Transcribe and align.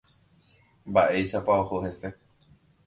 Mba'éichapa 0.95 1.51
oho 1.67 1.77
hese. 1.85 2.07